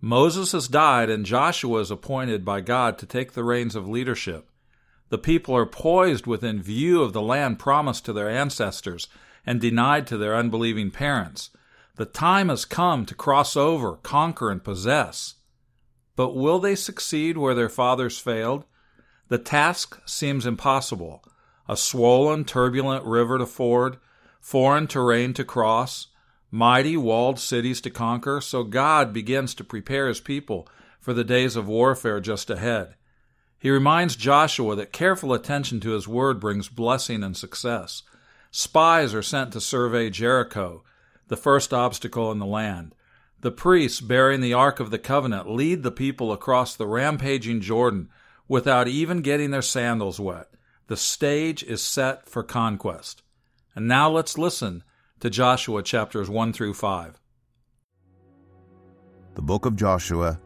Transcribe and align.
Moses 0.00 0.52
has 0.52 0.68
died 0.68 1.10
and 1.10 1.26
Joshua 1.26 1.80
is 1.80 1.90
appointed 1.90 2.44
by 2.44 2.60
God 2.60 2.98
to 2.98 3.06
take 3.06 3.32
the 3.32 3.42
reins 3.42 3.74
of 3.74 3.88
leadership. 3.88 4.48
The 5.08 5.18
people 5.18 5.56
are 5.56 5.66
poised 5.66 6.26
within 6.26 6.62
view 6.62 7.02
of 7.02 7.12
the 7.12 7.22
land 7.22 7.58
promised 7.58 8.04
to 8.04 8.12
their 8.12 8.30
ancestors 8.30 9.08
and 9.44 9.60
denied 9.60 10.06
to 10.06 10.16
their 10.16 10.36
unbelieving 10.36 10.90
parents. 10.90 11.50
The 11.96 12.04
time 12.04 12.48
has 12.48 12.64
come 12.64 13.06
to 13.06 13.14
cross 13.14 13.56
over, 13.56 13.96
conquer, 13.96 14.50
and 14.50 14.62
possess. 14.62 15.34
But 16.14 16.36
will 16.36 16.60
they 16.60 16.76
succeed 16.76 17.36
where 17.36 17.54
their 17.54 17.68
fathers 17.68 18.18
failed? 18.18 18.64
The 19.28 19.38
task 19.38 20.00
seems 20.06 20.46
impossible. 20.46 21.24
A 21.68 21.76
swollen, 21.76 22.44
turbulent 22.44 23.04
river 23.04 23.38
to 23.38 23.46
ford, 23.46 23.96
foreign 24.40 24.86
terrain 24.86 25.34
to 25.34 25.44
cross, 25.44 26.08
mighty 26.50 26.96
walled 26.96 27.38
cities 27.38 27.80
to 27.82 27.90
conquer, 27.90 28.40
so 28.40 28.64
God 28.64 29.12
begins 29.12 29.54
to 29.54 29.64
prepare 29.64 30.08
his 30.08 30.20
people 30.20 30.68
for 31.00 31.12
the 31.12 31.24
days 31.24 31.56
of 31.56 31.68
warfare 31.68 32.20
just 32.20 32.50
ahead. 32.50 32.94
He 33.58 33.70
reminds 33.70 34.16
Joshua 34.16 34.76
that 34.76 34.92
careful 34.92 35.32
attention 35.32 35.80
to 35.80 35.90
his 35.90 36.06
word 36.06 36.38
brings 36.38 36.68
blessing 36.68 37.22
and 37.22 37.36
success. 37.36 38.02
Spies 38.50 39.14
are 39.14 39.22
sent 39.22 39.52
to 39.52 39.60
survey 39.60 40.10
Jericho, 40.10 40.84
the 41.26 41.36
first 41.36 41.74
obstacle 41.74 42.32
in 42.32 42.38
the 42.38 42.46
land. 42.46 42.94
The 43.40 43.50
priests 43.50 44.00
bearing 44.00 44.40
the 44.40 44.54
Ark 44.54 44.80
of 44.80 44.90
the 44.90 44.98
Covenant 44.98 45.50
lead 45.50 45.82
the 45.82 45.90
people 45.90 46.32
across 46.32 46.74
the 46.74 46.86
rampaging 46.86 47.60
Jordan 47.60 48.08
without 48.48 48.88
even 48.88 49.22
getting 49.22 49.50
their 49.50 49.62
sandals 49.62 50.18
wet. 50.18 50.48
The 50.86 50.96
stage 50.96 51.62
is 51.62 51.82
set 51.82 52.28
for 52.28 52.42
conquest. 52.42 53.22
And 53.74 53.86
now 53.86 54.10
let's 54.10 54.38
listen 54.38 54.82
to 55.20 55.28
Joshua 55.28 55.82
chapters 55.82 56.30
1 56.30 56.52
through 56.52 56.74
5. 56.74 57.20
The 59.34 59.42
Book 59.42 59.66
of 59.66 59.74
Joshua, 59.74 60.38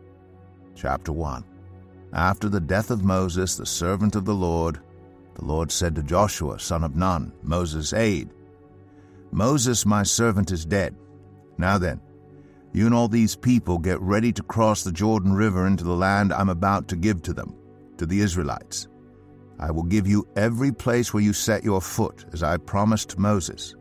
chapter 0.75 1.13
1. 1.13 1.45
After 2.15 2.49
the 2.49 2.61
death 2.61 2.91
of 2.91 3.05
Moses, 3.05 3.57
the 3.57 3.67
servant 3.67 4.17
of 4.17 4.25
the 4.25 4.35
Lord, 4.35 4.81
the 5.35 5.45
Lord 5.45 5.71
said 5.71 5.95
to 5.97 6.03
Joshua, 6.03 6.59
son 6.59 6.85
of 6.85 6.97
Nun, 6.97 7.33
Moses' 7.43 7.93
aide, 7.93 8.31
Moses, 9.31 9.85
my 9.85 10.03
servant, 10.03 10.51
is 10.51 10.65
dead. 10.65 10.97
Now 11.59 11.77
then, 11.77 12.01
you 12.73 12.87
and 12.87 12.95
all 12.95 13.09
these 13.09 13.37
people 13.37 13.77
get 13.77 14.01
ready 14.01 14.33
to 14.33 14.43
cross 14.43 14.85
the 14.85 14.93
Jordan 14.93 15.35
River 15.35 15.67
into 15.67 15.85
the 15.85 15.97
land 15.97 16.33
I'm 16.33 16.49
about 16.49 16.89
to 16.89 16.97
give 16.97 17.21
to 17.23 17.35
them, 17.35 17.55
to 17.99 18.07
the 18.07 18.21
Israelites. 18.21 18.89
I 19.59 19.71
will 19.71 19.83
give 19.83 20.07
you 20.07 20.27
every 20.35 20.73
place 20.73 21.13
where 21.13 21.23
you 21.23 21.35
set 21.35 21.63
your 21.63 21.83
foot, 21.83 22.25
as 22.33 22.43
I 22.43 22.57
promised 22.57 23.19
Moses. 23.19 23.75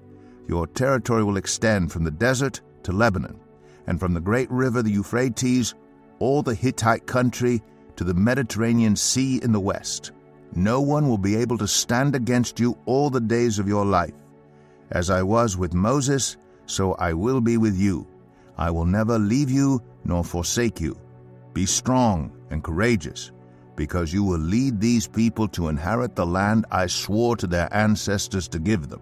Your 0.48 0.68
territory 0.68 1.24
will 1.24 1.38
extend 1.38 1.92
from 1.92 2.04
the 2.04 2.12
desert 2.12 2.62
to 2.84 2.92
Lebanon, 2.92 3.40
and 3.88 4.00
from 4.00 4.14
the 4.14 4.20
great 4.20 4.50
river, 4.52 4.82
the 4.82 4.92
Euphrates, 4.92 5.76
all 6.20 6.42
the 6.42 6.56
Hittite 6.56 7.08
country, 7.08 7.62
to 7.96 8.04
the 8.04 8.14
Mediterranean 8.14 8.96
Sea 8.96 9.40
in 9.44 9.52
the 9.52 9.60
west. 9.60 10.12
No 10.54 10.82
one 10.82 11.08
will 11.08 11.18
be 11.18 11.36
able 11.36 11.58
to 11.58 11.68
stand 11.68 12.16
against 12.16 12.60
you 12.60 12.78
all 12.86 13.10
the 13.10 13.22
days 13.22 13.60
of 13.60 13.68
your 13.68 13.86
life. 13.86 14.14
As 14.92 15.10
I 15.10 15.24
was 15.24 15.56
with 15.56 15.74
Moses, 15.74 16.38
so 16.66 16.94
I 16.94 17.14
will 17.14 17.42
be 17.42 17.58
with 17.58 17.78
you. 17.78 18.08
I 18.58 18.70
will 18.72 18.86
never 18.86 19.18
leave 19.18 19.50
you 19.50 19.82
nor 20.04 20.24
forsake 20.24 20.82
you. 20.82 21.00
Be 21.54 21.66
strong 21.66 22.32
and 22.50 22.64
courageous, 22.64 23.32
because 23.76 24.14
you 24.14 24.24
will 24.24 24.40
lead 24.40 24.80
these 24.80 25.08
people 25.08 25.48
to 25.50 25.70
inherit 25.70 26.16
the 26.16 26.26
land 26.26 26.66
I 26.72 26.88
swore 26.88 27.36
to 27.38 27.48
their 27.48 27.74
ancestors 27.74 28.48
to 28.50 28.60
give 28.60 28.90
them. 28.90 29.02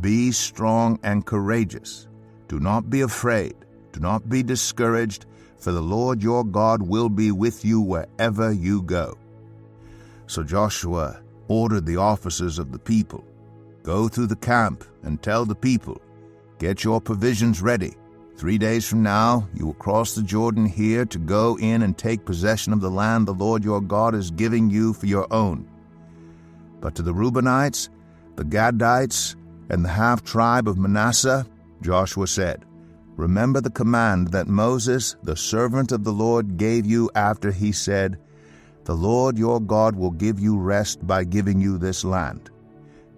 Be 0.00 0.32
strong 0.32 0.98
and 1.02 1.26
courageous. 1.26 2.08
Do 2.48 2.58
not 2.60 2.88
be 2.88 3.02
afraid. 3.02 3.54
Do 3.92 4.00
not 4.00 4.28
be 4.28 4.42
discouraged, 4.42 5.26
for 5.58 5.72
the 5.72 5.80
Lord 5.80 6.22
your 6.22 6.44
God 6.44 6.82
will 6.82 7.08
be 7.08 7.32
with 7.32 7.64
you 7.64 7.80
wherever 7.80 8.52
you 8.52 8.82
go. 8.82 9.18
So 10.26 10.42
Joshua 10.42 11.20
ordered 11.48 11.86
the 11.86 11.96
officers 11.96 12.58
of 12.58 12.72
the 12.72 12.78
people 12.78 13.24
Go 13.82 14.08
through 14.08 14.26
the 14.26 14.36
camp 14.36 14.84
and 15.02 15.22
tell 15.22 15.44
the 15.44 15.54
people, 15.54 16.00
Get 16.58 16.84
your 16.84 17.00
provisions 17.00 17.62
ready. 17.62 17.94
Three 18.36 18.58
days 18.58 18.86
from 18.86 19.02
now, 19.02 19.48
you 19.54 19.66
will 19.66 19.74
cross 19.74 20.14
the 20.14 20.22
Jordan 20.22 20.66
here 20.66 21.04
to 21.06 21.18
go 21.18 21.58
in 21.58 21.82
and 21.82 21.96
take 21.96 22.24
possession 22.24 22.72
of 22.72 22.80
the 22.80 22.90
land 22.90 23.26
the 23.26 23.32
Lord 23.32 23.64
your 23.64 23.80
God 23.80 24.14
is 24.14 24.30
giving 24.30 24.70
you 24.70 24.92
for 24.92 25.06
your 25.06 25.26
own. 25.32 25.68
But 26.80 26.94
to 26.96 27.02
the 27.02 27.12
Reubenites, 27.12 27.88
the 28.36 28.44
Gadites, 28.44 29.36
and 29.70 29.84
the 29.84 29.88
half 29.88 30.22
tribe 30.24 30.68
of 30.68 30.78
Manasseh, 30.78 31.46
Joshua 31.80 32.26
said, 32.26 32.64
Remember 33.16 33.60
the 33.60 33.70
command 33.70 34.28
that 34.28 34.48
Moses, 34.48 35.16
the 35.22 35.36
servant 35.36 35.92
of 35.92 36.04
the 36.04 36.12
Lord, 36.12 36.56
gave 36.56 36.84
you 36.84 37.10
after 37.14 37.52
he 37.52 37.70
said, 37.70 38.18
The 38.84 38.94
Lord 38.94 39.38
your 39.38 39.60
God 39.60 39.94
will 39.94 40.10
give 40.10 40.40
you 40.40 40.58
rest 40.58 41.06
by 41.06 41.24
giving 41.24 41.60
you 41.60 41.78
this 41.78 42.04
land. 42.04 42.50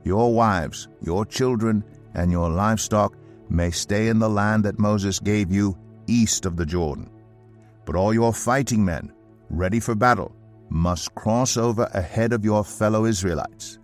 Your 0.05 0.35
wives, 0.35 0.89
your 1.01 1.25
children, 1.25 1.85
and 2.15 2.31
your 2.31 2.51
livestock 2.51 3.17
may 3.49 3.71
stay 3.71 4.09
in 4.09 4.19
the 4.19 4.29
land 4.29 4.65
that 4.65 4.79
Moses 4.79 5.19
gave 5.21 5.51
you 5.51 5.79
east 6.07 6.45
of 6.47 6.57
the 6.57 6.67
Jordan. 6.67 7.09
But 7.87 7.97
all 7.97 8.13
your 8.13 8.33
fighting 8.33 8.85
men, 8.85 9.13
ready 9.51 9.81
for 9.81 9.95
battle, 9.95 10.35
must 10.69 11.15
cross 11.15 11.57
over 11.57 11.89
ahead 11.95 12.33
of 12.33 12.45
your 12.45 12.65
fellow 12.65 13.05
Israelites. 13.05 13.79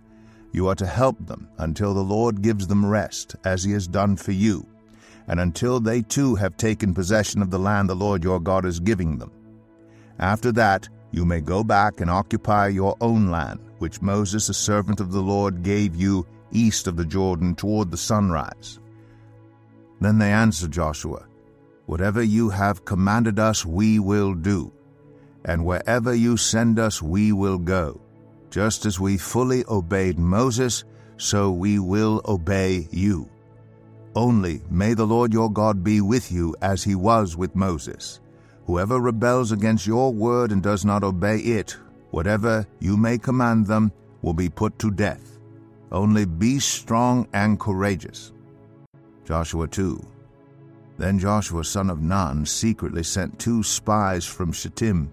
You 0.51 0.67
are 0.67 0.75
to 0.75 0.85
help 0.85 1.17
them 1.25 1.47
until 1.57 1.93
the 1.93 2.03
Lord 2.03 2.41
gives 2.41 2.67
them 2.67 2.85
rest, 2.85 3.35
as 3.43 3.63
he 3.63 3.71
has 3.73 3.87
done 3.87 4.15
for 4.15 4.31
you, 4.31 4.65
and 5.27 5.39
until 5.39 5.79
they 5.79 6.01
too 6.01 6.35
have 6.35 6.57
taken 6.57 6.93
possession 6.93 7.41
of 7.41 7.51
the 7.51 7.59
land 7.59 7.89
the 7.89 7.95
Lord 7.95 8.23
your 8.23 8.39
God 8.39 8.65
is 8.65 8.79
giving 8.79 9.17
them. 9.17 9.31
After 10.19 10.51
that, 10.53 10.89
you 11.11 11.25
may 11.25 11.41
go 11.41 11.63
back 11.63 12.01
and 12.01 12.09
occupy 12.09 12.67
your 12.67 12.95
own 13.01 13.29
land, 13.29 13.59
which 13.77 14.01
Moses, 14.01 14.47
the 14.47 14.53
servant 14.53 14.99
of 14.99 15.11
the 15.11 15.21
Lord, 15.21 15.63
gave 15.63 15.95
you 15.95 16.25
east 16.51 16.87
of 16.87 16.97
the 16.97 17.05
Jordan 17.05 17.55
toward 17.55 17.91
the 17.91 17.97
sunrise. 17.97 18.79
Then 20.01 20.17
they 20.17 20.31
answered 20.31 20.71
Joshua, 20.71 21.25
Whatever 21.85 22.21
you 22.21 22.49
have 22.49 22.85
commanded 22.85 23.39
us, 23.39 23.65
we 23.65 23.99
will 23.99 24.33
do, 24.33 24.71
and 25.45 25.65
wherever 25.65 26.13
you 26.13 26.37
send 26.37 26.77
us, 26.77 27.01
we 27.01 27.31
will 27.31 27.57
go. 27.57 27.99
Just 28.49 28.85
as 28.85 28.99
we 28.99 29.17
fully 29.17 29.63
obeyed 29.67 30.17
Moses, 30.17 30.83
so 31.17 31.51
we 31.51 31.79
will 31.79 32.21
obey 32.25 32.87
you. 32.91 33.29
Only 34.15 34.61
may 34.69 34.95
the 34.95 35.05
Lord 35.05 35.31
your 35.31 35.51
God 35.51 35.83
be 35.83 36.01
with 36.01 36.31
you 36.31 36.55
as 36.61 36.83
he 36.83 36.95
was 36.95 37.37
with 37.37 37.55
Moses. 37.55 38.21
Whoever 38.65 38.99
rebels 38.99 39.51
against 39.51 39.85
your 39.85 40.11
word 40.13 40.51
and 40.51 40.63
does 40.63 40.83
not 40.83 41.03
obey 41.03 41.37
it, 41.39 41.77
whatever 42.11 42.65
you 42.79 42.97
may 42.97 43.17
command 43.17 43.67
them, 43.67 43.91
will 44.21 44.33
be 44.33 44.49
put 44.49 44.77
to 44.79 44.91
death. 44.91 45.39
Only 45.91 46.25
be 46.25 46.59
strong 46.59 47.27
and 47.33 47.59
courageous. 47.59 48.33
Joshua 49.25 49.67
2. 49.67 50.05
Then 50.97 51.19
Joshua 51.19 51.63
son 51.63 51.89
of 51.89 52.01
Nun 52.01 52.45
secretly 52.45 53.03
sent 53.03 53.39
two 53.39 53.63
spies 53.63 54.25
from 54.25 54.51
Shittim 54.51 55.11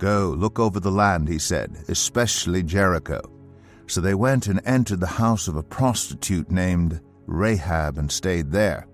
Go, 0.00 0.34
look 0.36 0.58
over 0.58 0.80
the 0.80 0.90
land, 0.90 1.28
he 1.28 1.38
said, 1.38 1.84
especially 1.86 2.64
Jericho. 2.64 3.20
So 3.86 4.00
they 4.00 4.14
went 4.14 4.48
and 4.48 4.60
entered 4.64 4.98
the 4.98 5.06
house 5.06 5.46
of 5.46 5.54
a 5.54 5.62
prostitute 5.62 6.50
named 6.50 7.00
Rahab 7.26 7.98
and 7.98 8.10
stayed 8.10 8.50
there. 8.50 8.88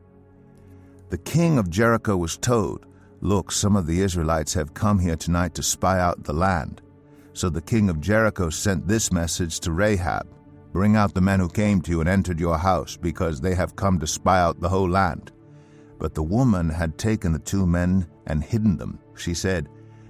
The 1.09 1.19
king 1.19 1.57
of 1.57 1.71
Jericho 1.71 2.19
was 2.19 2.37
told, 2.37 2.85
Look, 3.23 3.51
some 3.51 3.77
of 3.77 3.87
the 3.87 4.03
Israelites 4.03 4.53
have 4.53 4.75
come 4.75 4.99
here 4.99 5.17
tonight 5.17 5.55
to 5.55 5.63
spy 5.63 5.99
out 5.99 6.25
the 6.25 6.35
land. 6.35 6.83
So 7.33 7.49
the 7.49 7.63
king 7.63 7.89
of 7.89 8.03
Jericho 8.03 8.51
sent 8.51 8.87
this 8.87 9.11
message 9.11 9.61
to 9.61 9.73
Rahab 9.73 10.27
Bring 10.77 10.95
out 10.95 11.15
the 11.15 11.23
men 11.23 11.41
who 11.41 11.49
came 11.49 11.81
to 11.81 11.91
you 11.91 12.01
and 12.01 12.09
entered 12.09 12.39
your 12.39 12.59
house, 12.59 12.99
because 12.99 13.41
they 13.41 13.55
have 13.55 13.77
come 13.77 13.99
to 13.99 14.07
spy 14.07 14.39
out 14.39 14.61
the 14.61 14.69
whole 14.69 14.91
land. 14.91 15.33
But 15.99 16.13
the 16.13 16.23
woman 16.23 16.69
had 16.69 16.99
taken 16.99 17.33
the 17.33 17.39
two 17.39 17.67
men 17.67 18.07
and 18.27 18.45
hidden 18.45 18.77
them. 18.77 18.99
She 19.17 19.33
said, 19.33 19.71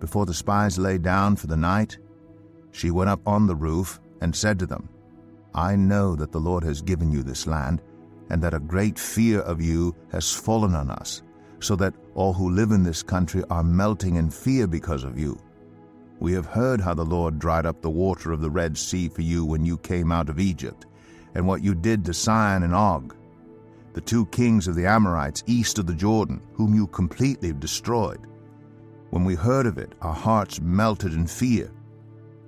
Before 0.00 0.26
the 0.26 0.34
spies 0.34 0.78
lay 0.78 0.98
down 0.98 1.36
for 1.36 1.46
the 1.46 1.56
night, 1.56 1.98
she 2.72 2.90
went 2.90 3.10
up 3.10 3.20
on 3.26 3.46
the 3.46 3.54
roof 3.54 4.00
and 4.20 4.34
said 4.34 4.58
to 4.58 4.66
them, 4.66 4.88
I 5.54 5.76
know 5.76 6.16
that 6.16 6.32
the 6.32 6.40
Lord 6.40 6.64
has 6.64 6.80
given 6.80 7.12
you 7.12 7.22
this 7.22 7.46
land, 7.46 7.82
and 8.30 8.42
that 8.42 8.54
a 8.54 8.60
great 8.60 8.98
fear 8.98 9.40
of 9.40 9.60
you 9.60 9.94
has 10.12 10.32
fallen 10.32 10.74
on 10.74 10.90
us, 10.90 11.22
so 11.58 11.76
that 11.76 11.94
all 12.14 12.32
who 12.32 12.50
live 12.50 12.70
in 12.70 12.82
this 12.82 13.02
country 13.02 13.44
are 13.50 13.64
melting 13.64 14.16
in 14.16 14.30
fear 14.30 14.66
because 14.66 15.04
of 15.04 15.18
you. 15.18 15.38
We 16.20 16.32
have 16.34 16.46
heard 16.46 16.80
how 16.80 16.94
the 16.94 17.04
Lord 17.04 17.38
dried 17.38 17.66
up 17.66 17.82
the 17.82 17.90
water 17.90 18.30
of 18.30 18.40
the 18.40 18.50
Red 18.50 18.78
Sea 18.78 19.08
for 19.08 19.22
you 19.22 19.44
when 19.44 19.64
you 19.64 19.76
came 19.78 20.12
out 20.12 20.28
of 20.28 20.38
Egypt, 20.38 20.86
and 21.34 21.46
what 21.46 21.62
you 21.62 21.74
did 21.74 22.04
to 22.04 22.14
Sihon 22.14 22.62
and 22.62 22.74
Og, 22.74 23.14
the 23.92 24.00
two 24.00 24.26
kings 24.26 24.68
of 24.68 24.76
the 24.76 24.86
Amorites 24.86 25.42
east 25.46 25.78
of 25.78 25.86
the 25.86 25.94
Jordan, 25.94 26.40
whom 26.52 26.74
you 26.74 26.86
completely 26.86 27.52
destroyed. 27.52 28.26
When 29.10 29.24
we 29.24 29.34
heard 29.34 29.66
of 29.66 29.78
it, 29.78 29.92
our 30.00 30.14
hearts 30.14 30.60
melted 30.60 31.12
in 31.12 31.26
fear, 31.26 31.70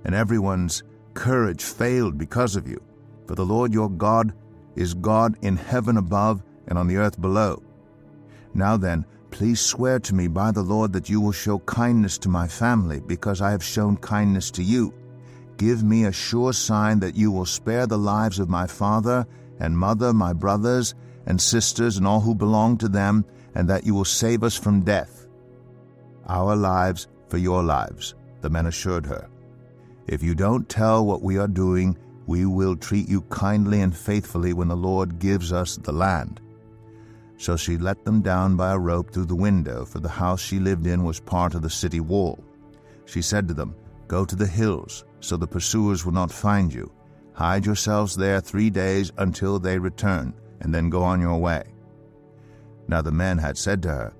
and 0.03 0.15
everyone's 0.15 0.83
courage 1.13 1.63
failed 1.63 2.17
because 2.17 2.55
of 2.55 2.67
you. 2.67 2.81
For 3.27 3.35
the 3.35 3.45
Lord 3.45 3.73
your 3.73 3.89
God 3.89 4.33
is 4.75 4.93
God 4.93 5.37
in 5.41 5.55
heaven 5.55 5.97
above 5.97 6.41
and 6.67 6.77
on 6.77 6.87
the 6.87 6.97
earth 6.97 7.21
below. 7.21 7.61
Now 8.53 8.77
then, 8.77 9.05
Please 9.33 9.59
swear 9.59 9.97
to 9.97 10.13
me 10.13 10.27
by 10.27 10.51
the 10.51 10.61
Lord 10.61 10.93
that 10.93 11.09
you 11.09 11.19
will 11.19 11.31
show 11.31 11.57
kindness 11.57 12.19
to 12.19 12.29
my 12.29 12.47
family, 12.47 12.99
because 12.99 13.41
I 13.41 13.49
have 13.49 13.63
shown 13.63 13.97
kindness 13.97 14.51
to 14.51 14.63
you. 14.63 14.93
Give 15.57 15.83
me 15.83 16.05
a 16.05 16.11
sure 16.11 16.53
sign 16.53 16.99
that 16.99 17.15
you 17.15 17.31
will 17.31 17.47
spare 17.47 17.87
the 17.87 17.97
lives 17.97 18.37
of 18.37 18.47
my 18.47 18.67
father 18.67 19.25
and 19.59 19.75
mother, 19.75 20.13
my 20.13 20.33
brothers 20.33 20.93
and 21.25 21.41
sisters, 21.41 21.97
and 21.97 22.05
all 22.05 22.19
who 22.19 22.35
belong 22.35 22.77
to 22.77 22.87
them, 22.87 23.25
and 23.55 23.67
that 23.69 23.87
you 23.87 23.95
will 23.95 24.05
save 24.05 24.43
us 24.43 24.55
from 24.55 24.81
death. 24.81 25.22
Our 26.27 26.55
lives 26.55 27.07
for 27.27 27.37
your 27.37 27.63
lives, 27.63 28.15
the 28.41 28.49
men 28.49 28.67
assured 28.67 29.05
her. 29.05 29.29
If 30.07 30.21
you 30.21 30.35
don't 30.35 30.67
tell 30.67 31.05
what 31.05 31.21
we 31.21 31.37
are 31.37 31.47
doing, 31.47 31.97
we 32.25 32.45
will 32.45 32.75
treat 32.75 33.09
you 33.09 33.21
kindly 33.23 33.81
and 33.81 33.95
faithfully 33.95 34.53
when 34.53 34.67
the 34.67 34.75
Lord 34.75 35.19
gives 35.19 35.51
us 35.51 35.77
the 35.77 35.91
land. 35.91 36.39
So 37.37 37.57
she 37.57 37.77
let 37.77 38.05
them 38.05 38.21
down 38.21 38.55
by 38.55 38.71
a 38.71 38.79
rope 38.79 39.11
through 39.11 39.25
the 39.25 39.35
window, 39.35 39.85
for 39.85 39.99
the 39.99 40.09
house 40.09 40.41
she 40.41 40.59
lived 40.59 40.87
in 40.87 41.03
was 41.03 41.19
part 41.19 41.55
of 41.55 41.61
the 41.61 41.69
city 41.69 41.99
wall. 41.99 42.43
She 43.05 43.21
said 43.21 43.47
to 43.47 43.53
them, 43.53 43.75
Go 44.07 44.23
to 44.23 44.35
the 44.35 44.47
hills, 44.47 45.03
so 45.19 45.35
the 45.35 45.47
pursuers 45.47 46.05
will 46.05 46.13
not 46.13 46.31
find 46.31 46.73
you. 46.73 46.91
Hide 47.33 47.65
yourselves 47.65 48.15
there 48.15 48.39
three 48.39 48.69
days 48.69 49.11
until 49.17 49.59
they 49.59 49.79
return, 49.79 50.33
and 50.61 50.73
then 50.73 50.89
go 50.89 51.03
on 51.03 51.19
your 51.19 51.37
way. 51.37 51.63
Now 52.87 53.01
the 53.01 53.11
men 53.11 53.37
had 53.37 53.57
said 53.57 53.81
to 53.83 53.89
her, 53.89 54.13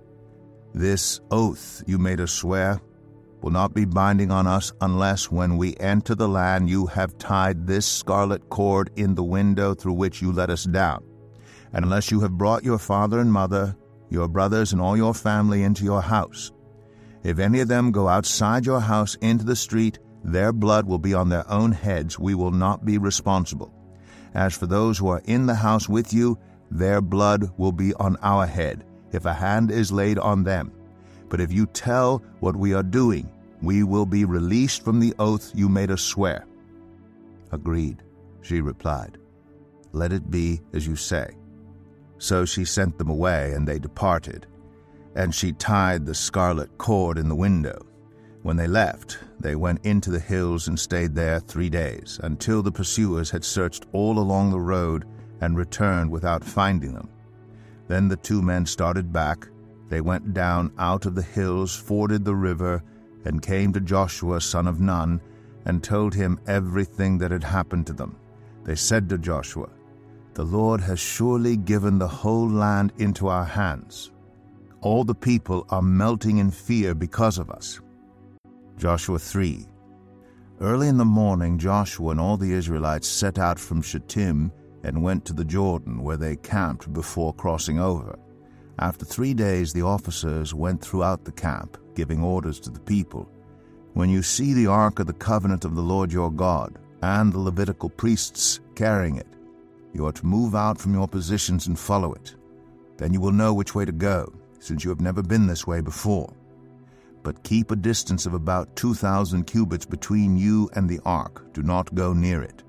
This 0.73 1.19
oath 1.31 1.83
you 1.85 1.97
made 1.97 2.19
us 2.19 2.31
swear 2.31 2.81
will 3.41 3.51
not 3.51 3.73
be 3.73 3.85
binding 3.85 4.31
on 4.31 4.47
us 4.47 4.71
unless 4.81 5.29
when 5.29 5.57
we 5.57 5.75
enter 5.77 6.15
the 6.15 6.29
land 6.29 6.69
you 6.69 6.85
have 6.87 7.17
tied 7.17 7.67
this 7.67 7.85
scarlet 7.85 8.49
cord 8.49 8.89
in 8.95 9.15
the 9.15 9.23
window 9.23 9.73
through 9.73 9.93
which 9.93 10.21
you 10.21 10.31
let 10.31 10.49
us 10.49 10.63
down 10.63 11.03
and 11.73 11.83
unless 11.83 12.11
you 12.11 12.19
have 12.21 12.37
brought 12.37 12.63
your 12.63 12.77
father 12.77 13.19
and 13.19 13.33
mother, 13.33 13.75
your 14.09 14.27
brothers, 14.27 14.71
and 14.71 14.81
all 14.81 14.95
your 14.95 15.13
family 15.13 15.63
into 15.63 15.83
your 15.83 16.01
house. 16.01 16.51
If 17.23 17.39
any 17.39 17.59
of 17.61 17.67
them 17.67 17.91
go 17.91 18.07
outside 18.07 18.65
your 18.65 18.79
house 18.79 19.15
into 19.15 19.43
the 19.43 19.55
street, 19.55 19.97
their 20.23 20.53
blood 20.53 20.85
will 20.85 20.99
be 20.99 21.13
on 21.13 21.29
their 21.29 21.49
own 21.49 21.71
heads. 21.71 22.19
We 22.19 22.35
will 22.35 22.51
not 22.51 22.85
be 22.85 22.97
responsible. 22.97 23.73
As 24.35 24.55
for 24.55 24.67
those 24.67 24.97
who 24.97 25.07
are 25.07 25.21
in 25.25 25.45
the 25.47 25.55
house 25.55 25.89
with 25.89 26.13
you, 26.13 26.37
their 26.69 27.01
blood 27.01 27.51
will 27.57 27.71
be 27.71 27.93
on 27.95 28.17
our 28.21 28.45
head, 28.45 28.85
if 29.13 29.25
a 29.25 29.33
hand 29.33 29.71
is 29.71 29.91
laid 29.91 30.19
on 30.19 30.43
them. 30.43 30.71
But 31.29 31.39
if 31.39 31.51
you 31.51 31.65
tell 31.67 32.21
what 32.41 32.55
we 32.55 32.73
are 32.73 32.83
doing, 32.83 33.31
we 33.61 33.83
will 33.83 34.05
be 34.05 34.25
released 34.25 34.83
from 34.83 34.99
the 34.99 35.13
oath 35.19 35.51
you 35.55 35.69
made 35.69 35.89
us 35.89 36.01
swear. 36.01 36.45
Agreed, 37.51 38.03
she 38.41 38.59
replied. 38.59 39.17
Let 39.93 40.11
it 40.11 40.29
be 40.29 40.61
as 40.73 40.85
you 40.85 40.95
say. 40.95 41.37
So 42.17 42.45
she 42.45 42.65
sent 42.65 42.97
them 42.97 43.09
away, 43.09 43.53
and 43.53 43.67
they 43.67 43.79
departed. 43.79 44.47
And 45.15 45.33
she 45.33 45.53
tied 45.53 46.05
the 46.05 46.15
scarlet 46.15 46.77
cord 46.77 47.17
in 47.17 47.29
the 47.29 47.35
window. 47.35 47.85
When 48.41 48.57
they 48.57 48.67
left, 48.67 49.19
they 49.39 49.55
went 49.55 49.85
into 49.85 50.09
the 50.09 50.19
hills 50.19 50.67
and 50.67 50.79
stayed 50.79 51.15
there 51.15 51.39
three 51.39 51.69
days, 51.69 52.19
until 52.23 52.61
the 52.61 52.71
pursuers 52.71 53.29
had 53.29 53.45
searched 53.45 53.85
all 53.93 54.19
along 54.19 54.51
the 54.51 54.59
road 54.59 55.05
and 55.41 55.57
returned 55.57 56.11
without 56.11 56.43
finding 56.43 56.93
them. 56.93 57.09
Then 57.87 58.07
the 58.07 58.17
two 58.17 58.41
men 58.41 58.65
started 58.65 59.11
back. 59.11 59.47
They 59.89 60.01
went 60.01 60.33
down 60.33 60.71
out 60.77 61.05
of 61.05 61.15
the 61.15 61.21
hills, 61.21 61.75
forded 61.75 62.25
the 62.25 62.35
river, 62.35 62.83
and 63.25 63.41
came 63.41 63.73
to 63.73 63.79
Joshua 63.79 64.41
son 64.41 64.67
of 64.67 64.79
Nun, 64.79 65.21
and 65.65 65.83
told 65.83 66.13
him 66.13 66.39
everything 66.47 67.17
that 67.19 67.31
had 67.31 67.43
happened 67.43 67.87
to 67.87 67.93
them. 67.93 68.17
They 68.63 68.75
said 68.75 69.09
to 69.09 69.17
Joshua, 69.17 69.69
the 70.33 70.43
Lord 70.43 70.81
has 70.81 70.99
surely 70.99 71.55
given 71.57 71.99
the 71.99 72.07
whole 72.07 72.49
land 72.49 72.91
into 72.97 73.27
our 73.27 73.45
hands. 73.45 74.11
All 74.81 75.03
the 75.03 75.13
people 75.13 75.65
are 75.69 75.81
melting 75.81 76.39
in 76.39 76.49
fear 76.49 76.95
because 76.95 77.37
of 77.37 77.51
us. 77.51 77.79
Joshua 78.77 79.19
3 79.19 79.67
Early 80.59 80.87
in 80.87 80.97
the 80.97 81.05
morning, 81.05 81.59
Joshua 81.59 82.11
and 82.11 82.19
all 82.19 82.37
the 82.37 82.51
Israelites 82.51 83.07
set 83.07 83.37
out 83.37 83.59
from 83.59 83.81
Shittim 83.81 84.51
and 84.83 85.01
went 85.01 85.25
to 85.25 85.33
the 85.33 85.45
Jordan, 85.45 86.03
where 86.03 86.17
they 86.17 86.35
camped 86.35 86.91
before 86.93 87.33
crossing 87.33 87.79
over. 87.79 88.17
After 88.79 89.05
three 89.05 89.33
days, 89.33 89.71
the 89.71 89.83
officers 89.83 90.53
went 90.53 90.81
throughout 90.81 91.23
the 91.23 91.31
camp, 91.31 91.77
giving 91.95 92.21
orders 92.21 92.59
to 92.61 92.69
the 92.69 92.79
people. 92.79 93.29
When 93.93 94.09
you 94.09 94.23
see 94.23 94.53
the 94.53 94.67
ark 94.67 94.99
of 94.99 95.07
the 95.07 95.13
covenant 95.13 95.65
of 95.65 95.75
the 95.75 95.81
Lord 95.81 96.11
your 96.11 96.31
God, 96.31 96.79
and 97.01 97.31
the 97.31 97.39
Levitical 97.39 97.89
priests 97.89 98.61
carrying 98.75 99.17
it, 99.17 99.27
you 99.93 100.05
are 100.05 100.11
to 100.13 100.25
move 100.25 100.55
out 100.55 100.79
from 100.79 100.93
your 100.93 101.07
positions 101.07 101.67
and 101.67 101.77
follow 101.77 102.13
it. 102.13 102.35
Then 102.97 103.13
you 103.13 103.21
will 103.21 103.31
know 103.31 103.53
which 103.53 103.75
way 103.75 103.85
to 103.85 103.91
go, 103.91 104.33
since 104.59 104.83
you 104.83 104.89
have 104.89 105.01
never 105.01 105.21
been 105.21 105.45
this 105.45 105.67
way 105.67 105.81
before. 105.81 106.33
But 107.21 107.43
keep 107.43 107.71
a 107.71 107.75
distance 107.75 108.25
of 108.25 108.33
about 108.33 108.75
2,000 108.75 109.45
cubits 109.45 109.85
between 109.85 110.35
you 110.35 110.69
and 110.73 110.89
the 110.89 110.99
ark. 111.05 111.53
Do 111.53 111.61
not 111.61 111.93
go 111.93 112.13
near 112.13 112.41
it. 112.41 112.63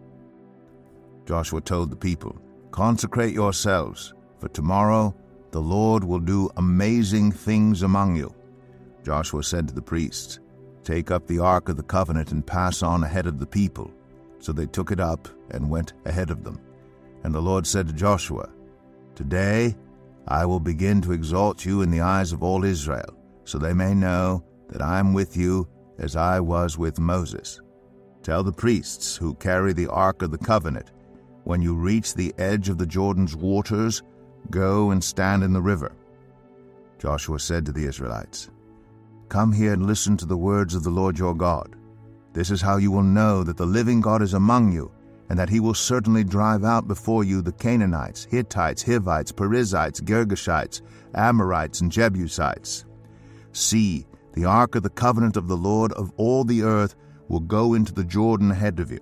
Joshua 1.27 1.61
told 1.61 1.91
the 1.91 1.97
people, 1.97 2.37
Consecrate 2.71 3.35
yourselves, 3.35 4.15
for 4.39 4.49
tomorrow 4.49 5.15
the 5.53 5.61
Lord 5.61 6.03
will 6.05 6.19
do 6.19 6.51
amazing 6.57 7.33
things 7.33 7.83
among 7.83 8.17
you. 8.17 8.35
Joshua 9.05 9.43
said 9.43 9.69
to 9.69 9.75
the 9.75 9.83
priests, 9.83 10.41
Take 10.83 11.11
up 11.11 11.27
the 11.27 11.39
ark 11.39 11.69
of 11.69 11.77
the 11.77 11.83
covenant 11.83 12.33
and 12.33 12.47
pass 12.47 12.83
on 12.83 13.05
ahead 13.05 13.27
of 13.27 13.39
the 13.39 13.47
people. 13.47 13.91
So 14.39 14.53
they 14.53 14.67
took 14.67 14.91
it 14.91 15.01
up 15.01 15.29
and 15.51 15.71
went 15.71 15.95
ahead 16.05 16.31
of 16.31 16.45
them. 16.45 16.61
And 17.23 17.35
the 17.35 17.41
Lord 17.41 17.67
said 17.67 17.87
to 17.87 17.95
Joshua, 17.95 18.51
Today 19.15 19.77
I 20.29 20.45
will 20.45 20.61
begin 20.61 21.01
to 21.03 21.13
exalt 21.13 21.65
you 21.65 21.83
in 21.83 21.91
the 21.91 22.01
eyes 22.01 22.33
of 22.33 22.43
all 22.43 22.65
Israel, 22.65 23.17
so 23.45 23.59
they 23.59 23.73
may 23.73 23.95
know 23.95 24.45
that 24.69 24.83
I 24.83 24.99
am 24.99 25.15
with 25.15 25.37
you 25.37 25.69
as 25.99 26.17
I 26.17 26.41
was 26.41 26.77
with 26.77 26.99
Moses. 26.99 27.61
Tell 28.23 28.43
the 28.43 28.53
priests 28.53 29.17
who 29.17 29.35
carry 29.35 29.73
the 29.73 29.87
Ark 29.87 30.23
of 30.23 30.31
the 30.31 30.39
Covenant, 30.39 30.93
when 31.45 31.63
you 31.63 31.75
reach 31.75 32.15
the 32.15 32.35
edge 32.39 32.69
of 32.69 32.79
the 32.79 32.87
Jordan's 32.87 33.37
waters, 33.37 34.03
go 34.51 34.91
and 34.91 35.03
stand 35.03 35.43
in 35.43 35.53
the 35.53 35.63
river. 35.63 35.93
Joshua 36.99 37.39
said 37.39 37.67
to 37.67 37.73
the 37.73 37.87
Israelites, 37.87 38.51
Come 39.29 39.53
here 39.53 39.73
and 39.73 39.87
listen 39.87 40.17
to 40.19 40.27
the 40.27 40.37
words 40.37 40.75
of 40.75 40.83
the 40.83 40.91
Lord 40.91 41.19
your 41.19 41.35
God. 41.35 41.77
This 42.33 42.51
is 42.51 42.61
how 42.61 42.77
you 42.77 42.91
will 42.91 43.03
know 43.03 43.43
that 43.45 43.57
the 43.57 43.67
living 43.67 44.01
God 44.01 44.23
is 44.23 44.35
among 44.35 44.73
you 44.73 44.91
and 45.31 45.39
that 45.39 45.49
he 45.49 45.61
will 45.61 45.75
certainly 45.75 46.25
drive 46.25 46.65
out 46.65 46.87
before 46.87 47.25
you 47.25 47.41
the 47.41 47.53
Canaanites, 47.53 48.27
Hittites, 48.31 48.83
Hivites, 48.83 49.33
Perizzites, 49.33 50.01
Girgashites, 50.01 50.83
Amorites, 51.15 51.81
and 51.81 51.91
Jebusites. 51.91 52.85
See, 53.53 54.07
The 54.35 54.45
ark 54.45 54.75
of 54.75 54.83
the 54.83 54.91
covenant 54.91 55.37
of 55.37 55.47
the 55.47 55.57
Lord 55.57 55.93
of 55.93 56.13
all 56.17 56.43
the 56.45 56.63
earth 56.63 56.97
will 57.29 57.41
go 57.41 57.75
into 57.75 57.95
the 57.95 58.05
Jordan 58.05 58.51
ahead 58.51 58.81
of 58.81 58.91
you. 58.91 58.99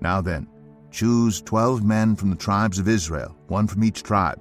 Now 0.00 0.22
then, 0.22 0.48
choose 0.92 1.42
twelve 1.42 1.82
men 1.82 2.14
from 2.14 2.30
the 2.30 2.36
tribes 2.36 2.78
of 2.78 2.86
Israel, 2.86 3.36
one 3.48 3.66
from 3.66 3.82
each 3.82 4.02
tribe. 4.02 4.40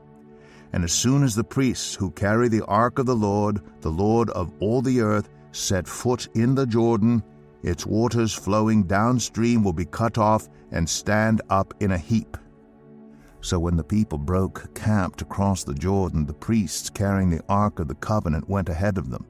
And 0.73 0.83
as 0.83 0.91
soon 0.91 1.23
as 1.23 1.33
the 1.33 1.43
priests 1.43 1.95
who 1.95 2.11
carry 2.11 2.47
the 2.47 2.65
ark 2.65 2.99
of 2.99 3.05
the 3.05 3.15
Lord, 3.15 3.61
the 3.81 3.89
Lord 3.89 4.29
of 4.29 4.53
all 4.59 4.81
the 4.81 5.01
earth, 5.01 5.29
set 5.51 5.87
foot 5.87 6.29
in 6.35 6.55
the 6.55 6.65
Jordan, 6.65 7.23
its 7.63 7.85
waters 7.85 8.33
flowing 8.33 8.83
downstream 8.83 9.63
will 9.63 9.73
be 9.73 9.85
cut 9.85 10.17
off 10.17 10.47
and 10.71 10.87
stand 10.87 11.41
up 11.49 11.73
in 11.79 11.91
a 11.91 11.97
heap. 11.97 12.37
So 13.41 13.59
when 13.59 13.75
the 13.75 13.83
people 13.83 14.17
broke 14.17 14.73
camp 14.75 15.15
to 15.17 15.25
cross 15.25 15.63
the 15.63 15.73
Jordan, 15.73 16.25
the 16.25 16.33
priests 16.33 16.89
carrying 16.89 17.31
the 17.31 17.43
Ark 17.49 17.79
of 17.79 17.87
the 17.87 17.95
Covenant 17.95 18.47
went 18.47 18.69
ahead 18.69 18.97
of 18.97 19.09
them. 19.09 19.25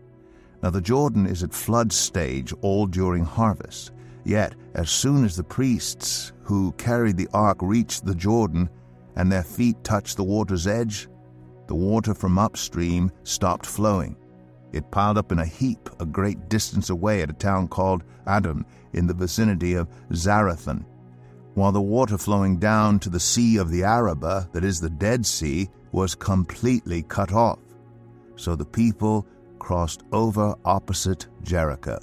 Now 0.61 0.69
the 0.69 0.81
Jordan 0.81 1.25
is 1.25 1.43
at 1.43 1.53
flood 1.53 1.91
stage 1.91 2.53
all 2.61 2.85
during 2.85 3.23
harvest. 3.23 3.91
Yet, 4.23 4.55
as 4.73 4.89
soon 4.89 5.25
as 5.25 5.35
the 5.35 5.43
priests 5.43 6.33
who 6.43 6.71
carried 6.73 7.17
the 7.17 7.29
ark 7.33 7.57
reached 7.61 8.05
the 8.05 8.15
Jordan, 8.15 8.69
and 9.15 9.31
their 9.31 9.43
feet 9.43 9.83
touched 9.83 10.17
the 10.17 10.23
water's 10.23 10.67
edge, 10.67 11.07
the 11.67 11.75
water 11.75 12.13
from 12.13 12.37
upstream 12.37 13.11
stopped 13.23 13.65
flowing. 13.65 14.15
It 14.71 14.91
piled 14.91 15.17
up 15.17 15.31
in 15.31 15.39
a 15.39 15.45
heap 15.45 15.89
a 15.99 16.05
great 16.05 16.49
distance 16.49 16.89
away 16.89 17.21
at 17.21 17.29
a 17.29 17.33
town 17.33 17.67
called 17.67 18.03
Adam 18.25 18.65
in 18.93 19.07
the 19.07 19.13
vicinity 19.13 19.73
of 19.73 19.89
Zarethan 20.13 20.85
while 21.53 21.71
the 21.71 21.81
water 21.81 22.17
flowing 22.17 22.57
down 22.57 22.99
to 22.99 23.09
the 23.09 23.19
Sea 23.19 23.57
of 23.57 23.69
the 23.69 23.83
Arabah, 23.83 24.47
that 24.53 24.63
is 24.63 24.79
the 24.79 24.89
Dead 24.89 25.25
Sea, 25.25 25.69
was 25.91 26.15
completely 26.15 27.03
cut 27.03 27.33
off. 27.33 27.59
So 28.37 28.55
the 28.55 28.65
people 28.65 29.27
crossed 29.59 30.03
over 30.11 30.55
opposite 30.63 31.27
Jericho. 31.43 31.99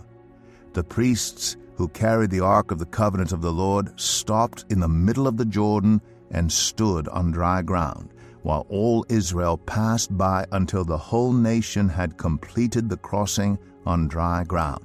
The 0.75 0.85
priests 0.85 1.57
who 1.79 1.89
carried 1.89 2.31
the 2.31 2.41
Ark 2.41 2.71
of 2.71 2.79
the 2.79 2.85
Covenant 2.85 3.33
of 3.33 3.41
the 3.41 3.53
Lord 3.53 3.99
stopped 3.99 4.67
in 4.69 4.81
the 4.81 4.89
middle 4.89 5.27
of 5.27 5.39
the 5.39 5.47
Jordan 5.47 6.03
and 6.31 6.53
stood 6.53 7.09
on 7.09 7.31
dry 7.31 7.63
ground, 7.63 8.13
while 8.43 8.67
all 8.69 9.07
Israel 9.09 9.57
passed 9.57 10.15
by 10.19 10.45
until 10.53 10.85
the 10.85 10.99
whole 10.99 11.33
nation 11.33 11.89
had 11.89 12.19
completed 12.19 12.91
the 12.91 12.99
crossing 12.99 13.59
on 13.87 14.09
dry 14.09 14.45
ground. 14.45 14.85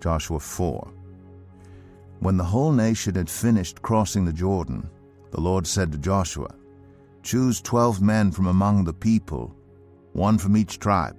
Joshua 0.00 0.38
4 0.38 0.92
when 2.20 2.36
the 2.36 2.44
whole 2.44 2.70
nation 2.70 3.14
had 3.14 3.30
finished 3.30 3.80
crossing 3.80 4.26
the 4.26 4.32
Jordan, 4.32 4.90
the 5.30 5.40
Lord 5.40 5.66
said 5.66 5.90
to 5.92 5.98
Joshua, 5.98 6.50
Choose 7.22 7.62
twelve 7.62 8.02
men 8.02 8.30
from 8.30 8.46
among 8.46 8.84
the 8.84 8.92
people, 8.92 9.54
one 10.12 10.36
from 10.36 10.54
each 10.54 10.78
tribe, 10.78 11.16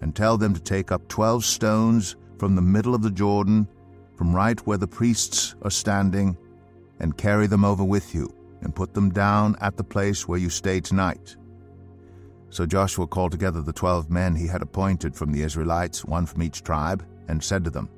and 0.00 0.14
tell 0.14 0.38
them 0.38 0.54
to 0.54 0.60
take 0.60 0.92
up 0.92 1.08
twelve 1.08 1.44
stones 1.44 2.14
from 2.38 2.54
the 2.54 2.62
middle 2.62 2.94
of 2.94 3.02
the 3.02 3.10
Jordan, 3.10 3.66
from 4.16 4.34
right 4.34 4.58
where 4.66 4.78
the 4.78 4.86
priests 4.86 5.54
are 5.62 5.70
standing, 5.70 6.36
and 7.00 7.18
carry 7.18 7.46
them 7.46 7.64
over 7.64 7.84
with 7.84 8.14
you, 8.14 8.34
and 8.62 8.74
put 8.74 8.94
them 8.94 9.10
down 9.10 9.56
at 9.60 9.76
the 9.76 9.84
place 9.84 10.26
where 10.26 10.38
you 10.38 10.48
stay 10.48 10.80
tonight. 10.80 11.36
So 12.48 12.64
Joshua 12.64 13.06
called 13.06 13.32
together 13.32 13.60
the 13.60 13.72
twelve 13.72 14.10
men 14.10 14.34
he 14.34 14.46
had 14.46 14.62
appointed 14.62 15.14
from 15.14 15.32
the 15.32 15.42
Israelites, 15.42 16.04
one 16.04 16.26
from 16.26 16.42
each 16.42 16.62
tribe, 16.62 17.04
and 17.28 17.42
said 17.42 17.64
to 17.64 17.70
them, 17.70 17.90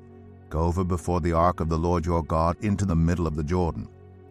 Go 0.49 0.61
over 0.61 0.83
before 0.83 1.21
the 1.21 1.33
ark 1.33 1.59
of 1.59 1.69
the 1.69 1.77
Lord 1.77 2.05
your 2.05 2.23
God 2.23 2.57
into 2.61 2.85
the 2.85 2.95
middle 2.95 3.27
of 3.27 3.35
the 3.35 3.43
Jordan. 3.43 3.87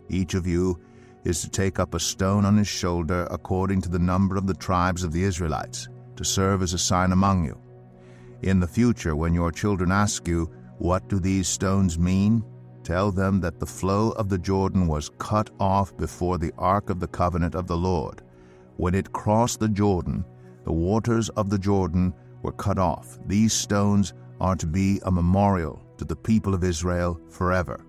Each 0.09 0.35
of 0.35 0.47
you 0.47 0.79
is 1.25 1.41
to 1.41 1.49
take 1.49 1.79
up 1.79 1.95
a 1.95 2.01
stone 2.01 2.45
on 2.45 2.57
his 2.57 2.69
shoulder 2.69 3.27
according 3.31 3.81
to 3.83 3.89
the 3.89 3.99
number 3.99 4.37
of 4.37 4.47
the 4.47 4.55
tribes 4.55 5.05
of 5.05 5.13
the 5.13 5.23
Israelites, 5.23 5.89
to 6.17 6.25
serve 6.25 6.63
as 6.63 6.75
a 6.75 6.79
sign 6.79 7.13
among 7.13 7.45
you. 7.45 7.59
In 8.43 8.61
the 8.61 8.67
future, 8.67 9.17
when 9.17 9.35
your 9.35 9.53
children 9.53 9.93
ask 9.93 10.27
you, 10.27 10.51
What 10.79 11.09
do 11.09 11.21
these 11.21 11.49
stones 11.49 11.99
mean? 11.99 12.45
tell 12.89 13.13
them 13.13 13.39
that 13.39 13.61
the 13.61 13.67
flow 13.67 14.13
of 14.13 14.31
the 14.31 14.39
Jordan 14.39 14.87
was 14.87 15.11
cut 15.19 15.51
off 15.61 15.95
before 15.99 16.39
the 16.39 16.55
ark 16.57 16.89
of 16.89 17.01
the 17.01 17.07
covenant 17.07 17.55
of 17.55 17.67
the 17.67 17.77
Lord. 17.77 18.23
When 18.79 18.95
it 18.95 19.13
crossed 19.13 19.61
the 19.61 19.69
Jordan, 19.69 20.25
the 20.65 20.73
waters 20.73 21.29
of 21.31 21.51
the 21.51 21.59
Jordan 21.59 22.15
were 22.41 22.53
cut 22.53 22.79
off. 22.79 23.19
These 23.27 23.53
stones 23.53 24.15
are 24.41 24.57
to 24.57 24.67
be 24.67 25.01
a 25.03 25.11
memorial 25.11 25.83
to 25.99 26.07
the 26.07 26.17
people 26.17 26.55
of 26.55 26.65
Israel 26.65 27.21
forever. 27.29 27.85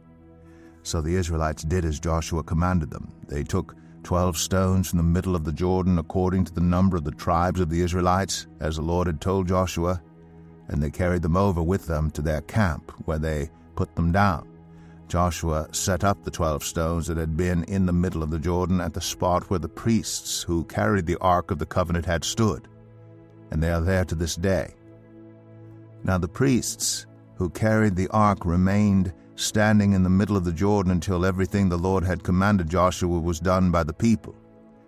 So 0.84 1.00
the 1.00 1.16
Israelites 1.16 1.64
did 1.64 1.86
as 1.86 1.98
Joshua 2.02 2.44
commanded 2.44 2.92
them. 2.92 3.10
They 3.26 3.46
took 3.46 3.78
twelve 4.04 4.36
stones 4.36 4.90
from 4.90 4.98
the 4.98 5.04
middle 5.04 5.34
of 5.34 5.46
the 5.46 5.54
Jordan 5.54 5.98
according 5.98 6.44
to 6.44 6.54
the 6.54 6.60
number 6.76 6.98
of 6.98 7.06
the 7.06 7.12
tribes 7.12 7.62
of 7.62 7.70
the 7.70 7.80
Israelites, 7.80 8.48
as 8.60 8.76
the 8.76 8.82
Lord 8.82 9.08
had 9.08 9.22
told 9.22 9.48
Joshua, 9.48 10.02
and 10.70 10.82
they 10.82 10.90
carried 10.90 11.22
them 11.22 11.36
over 11.36 11.62
with 11.62 11.86
them 11.88 12.10
to 12.12 12.22
their 12.22 12.42
camp, 12.42 12.92
where 13.06 13.20
they 13.20 13.50
put 13.76 13.96
them 13.96 14.12
down. 14.12 14.48
Joshua 15.08 15.68
set 15.72 16.04
up 16.04 16.24
the 16.24 16.32
twelve 16.32 16.64
stones 16.64 17.08
that 17.08 17.18
had 17.18 17.36
been 17.36 17.64
in 17.64 17.86
the 17.86 17.94
middle 17.94 18.22
of 18.22 18.30
the 18.30 18.40
Jordan 18.40 18.80
at 18.80 18.94
the 18.94 19.02
spot 19.02 19.50
where 19.50 19.60
the 19.60 19.68
priests 19.68 20.44
who 20.44 20.64
carried 20.66 21.08
the 21.08 21.18
Ark 21.18 21.50
of 21.52 21.58
the 21.58 21.66
Covenant 21.66 22.06
had 22.06 22.24
stood, 22.24 22.68
and 23.52 23.62
they 23.62 23.72
are 23.72 23.82
there 23.82 24.06
to 24.06 24.16
this 24.16 24.36
day. 24.36 24.76
Now 26.04 26.18
the 26.18 26.28
priests 26.28 27.08
who 27.36 27.50
carried 27.50 27.96
the 27.96 28.10
ark 28.10 28.46
remained 28.46 29.14
standing 29.36 29.94
in 29.94 30.04
the 30.04 30.10
middle 30.10 30.36
of 30.36 30.44
the 30.44 30.52
Jordan 30.52 30.92
until 30.92 31.26
everything 31.26 31.70
the 31.70 31.78
Lord 31.78 32.04
had 32.04 32.24
commanded 32.24 32.70
Joshua 32.70 33.20
was 33.20 33.40
done 33.40 33.72
by 33.72 33.84
the 33.84 33.94
people, 33.94 34.36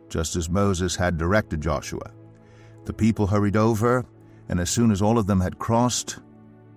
just 0.10 0.36
as 0.36 0.50
Moses 0.50 0.96
had 0.96 1.18
directed 1.18 1.62
Joshua. 1.62 2.12
The 2.86 2.94
people 2.94 3.28
hurried 3.28 3.56
over, 3.56 4.06
and 4.52 4.60
as 4.60 4.70
soon 4.70 4.92
as 4.92 5.02
all 5.02 5.18
of 5.18 5.28
them 5.28 5.40
had 5.40 5.58
crossed, 5.58 6.20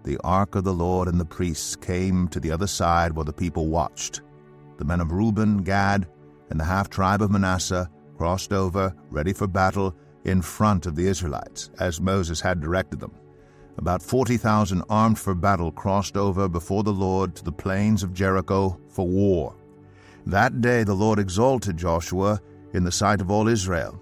the 0.04 0.16
ark 0.22 0.54
of 0.54 0.62
the 0.62 0.72
Lord 0.72 1.08
and 1.08 1.20
the 1.20 1.24
priests 1.24 1.74
came 1.74 2.28
to 2.28 2.38
the 2.38 2.52
other 2.52 2.68
side 2.68 3.12
while 3.12 3.24
the 3.24 3.32
people 3.32 3.66
watched. 3.66 4.22
The 4.78 4.84
men 4.84 5.00
of 5.00 5.10
Reuben, 5.10 5.58
Gad, 5.58 6.06
and 6.50 6.60
the 6.60 6.64
half 6.64 6.88
tribe 6.88 7.20
of 7.20 7.32
Manasseh 7.32 7.90
crossed 8.16 8.52
over, 8.52 8.94
ready 9.10 9.32
for 9.32 9.48
battle, 9.48 9.94
in 10.24 10.40
front 10.40 10.86
of 10.86 10.94
the 10.94 11.06
Israelites, 11.06 11.70
as 11.80 12.00
Moses 12.00 12.40
had 12.40 12.60
directed 12.60 13.00
them. 13.00 13.12
About 13.76 14.02
40,000 14.02 14.82
armed 14.88 15.18
for 15.18 15.34
battle 15.34 15.72
crossed 15.72 16.16
over 16.16 16.48
before 16.48 16.84
the 16.84 16.92
Lord 16.92 17.34
to 17.34 17.44
the 17.44 17.50
plains 17.52 18.04
of 18.04 18.14
Jericho 18.14 18.78
for 18.88 19.06
war. 19.06 19.56
That 20.26 20.60
day 20.60 20.84
the 20.84 20.94
Lord 20.94 21.18
exalted 21.18 21.76
Joshua 21.76 22.40
in 22.72 22.84
the 22.84 22.92
sight 22.92 23.20
of 23.20 23.32
all 23.32 23.48
Israel, 23.48 24.00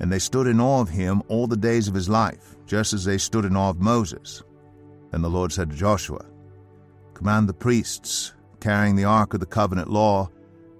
and 0.00 0.12
they 0.12 0.18
stood 0.18 0.46
in 0.46 0.60
awe 0.60 0.80
of 0.80 0.88
him 0.88 1.22
all 1.28 1.46
the 1.46 1.56
days 1.56 1.88
of 1.88 1.94
his 1.94 2.08
life, 2.08 2.56
just 2.66 2.92
as 2.92 3.04
they 3.04 3.18
stood 3.18 3.44
in 3.44 3.56
awe 3.56 3.70
of 3.70 3.80
Moses. 3.80 4.42
Then 5.10 5.22
the 5.22 5.30
Lord 5.30 5.52
said 5.52 5.70
to 5.70 5.76
Joshua, 5.76 6.24
Command 7.14 7.48
the 7.48 7.54
priests 7.54 8.34
carrying 8.60 8.96
the 8.96 9.04
ark 9.04 9.32
of 9.32 9.40
the 9.40 9.46
covenant 9.46 9.90
law 9.90 10.28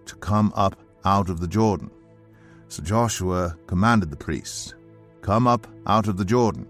to 0.07 0.15
come 0.17 0.53
up 0.55 0.77
out 1.05 1.31
of 1.31 1.41
the 1.41 1.49
Jordan. 1.49 1.91
So 2.69 2.83
Joshua 2.83 3.57
commanded 3.67 4.11
the 4.11 4.17
priests, 4.17 4.75
Come 5.23 5.47
up 5.47 5.67
out 5.87 6.09
of 6.09 6.17
the 6.17 6.25
Jordan. 6.25 6.67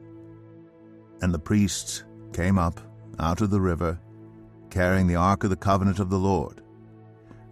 And 1.23 1.33
the 1.33 1.39
priests 1.39 2.05
came 2.33 2.59
up 2.59 2.81
out 3.19 3.41
of 3.41 3.51
the 3.51 3.61
river, 3.61 3.99
carrying 4.71 5.07
the 5.07 5.17
ark 5.17 5.45
of 5.45 5.51
the 5.51 5.57
covenant 5.57 5.99
of 5.99 6.11
the 6.11 6.19
Lord. 6.19 6.63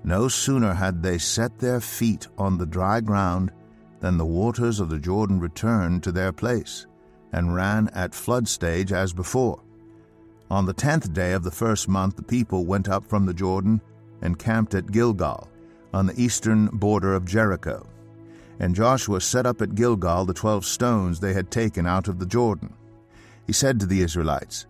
No 0.04 0.28
sooner 0.28 0.74
had 0.74 1.02
they 1.02 1.16
set 1.16 1.58
their 1.58 1.80
feet 1.80 2.28
on 2.36 2.58
the 2.58 2.66
dry 2.66 3.00
ground 3.00 3.50
than 4.04 4.18
the 4.18 4.26
waters 4.26 4.80
of 4.80 4.90
the 4.90 4.98
Jordan 4.98 5.40
returned 5.40 6.02
to 6.02 6.12
their 6.12 6.30
place, 6.30 6.86
and 7.32 7.54
ran 7.54 7.88
at 7.94 8.14
flood 8.14 8.46
stage 8.46 8.92
as 8.92 9.14
before. 9.14 9.62
On 10.50 10.66
the 10.66 10.74
tenth 10.74 11.10
day 11.14 11.32
of 11.32 11.42
the 11.42 11.50
first 11.50 11.88
month 11.88 12.14
the 12.16 12.22
people 12.22 12.66
went 12.66 12.90
up 12.90 13.06
from 13.06 13.24
the 13.24 13.32
Jordan 13.32 13.80
and 14.20 14.38
camped 14.38 14.74
at 14.74 14.92
Gilgal, 14.92 15.48
on 15.94 16.04
the 16.04 16.22
eastern 16.22 16.66
border 16.66 17.14
of 17.14 17.24
Jericho. 17.24 17.86
And 18.60 18.74
Joshua 18.74 19.22
set 19.22 19.46
up 19.46 19.62
at 19.62 19.74
Gilgal 19.74 20.26
the 20.26 20.34
twelve 20.34 20.66
stones 20.66 21.18
they 21.18 21.32
had 21.32 21.50
taken 21.50 21.86
out 21.86 22.06
of 22.06 22.18
the 22.18 22.26
Jordan 22.26 22.74
he 23.46 23.52
said 23.54 23.80
to 23.80 23.86
the 23.86 24.02
Israelites, 24.02 24.66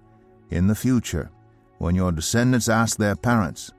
In 0.50 0.68
the 0.68 0.74
future, 0.74 1.30
when 1.78 1.96
your 1.96 2.12
descendants 2.12 2.68
ask 2.68 2.96
their 2.96 3.16
parents, 3.16 3.72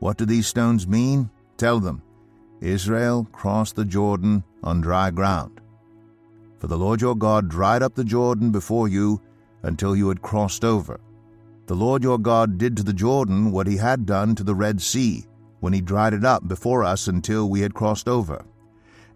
What 0.00 0.18
do 0.18 0.26
these 0.26 0.46
stones 0.46 0.86
mean? 0.86 1.30
Tell 1.56 1.80
them, 1.80 2.02
Israel 2.60 3.26
crossed 3.32 3.76
the 3.76 3.84
Jordan 3.84 4.44
on 4.62 4.80
dry 4.80 5.10
ground. 5.10 5.60
For 6.58 6.66
the 6.66 6.78
Lord 6.78 7.00
your 7.00 7.14
God 7.14 7.48
dried 7.48 7.82
up 7.82 7.94
the 7.94 8.04
Jordan 8.04 8.50
before 8.50 8.88
you 8.88 9.20
until 9.62 9.94
you 9.94 10.08
had 10.08 10.22
crossed 10.22 10.64
over. 10.64 11.00
The 11.66 11.74
Lord 11.74 12.02
your 12.02 12.18
God 12.18 12.58
did 12.58 12.76
to 12.76 12.82
the 12.82 12.92
Jordan 12.92 13.52
what 13.52 13.66
he 13.66 13.76
had 13.76 14.06
done 14.06 14.34
to 14.36 14.44
the 14.44 14.54
Red 14.54 14.80
Sea, 14.80 15.26
when 15.60 15.72
he 15.72 15.80
dried 15.80 16.14
it 16.14 16.24
up 16.24 16.48
before 16.48 16.84
us 16.84 17.08
until 17.08 17.48
we 17.48 17.60
had 17.60 17.74
crossed 17.74 18.08
over. 18.08 18.44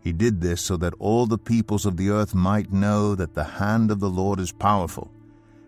He 0.00 0.12
did 0.12 0.40
this 0.40 0.60
so 0.60 0.76
that 0.78 0.94
all 0.98 1.26
the 1.26 1.38
peoples 1.38 1.86
of 1.86 1.96
the 1.96 2.10
earth 2.10 2.34
might 2.34 2.72
know 2.72 3.14
that 3.14 3.34
the 3.34 3.44
hand 3.44 3.90
of 3.90 4.00
the 4.00 4.10
Lord 4.10 4.40
is 4.40 4.52
powerful 4.52 5.10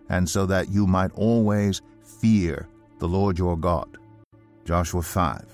and 0.09 0.29
so 0.29 0.47
that 0.47 0.69
you 0.69 0.87
might 0.87 1.13
always 1.15 1.81
fear 2.03 2.69
the 2.99 3.09
Lord 3.09 3.39
your 3.39 3.57
God. 3.57 3.97
Joshua 4.65 5.03
5. 5.03 5.54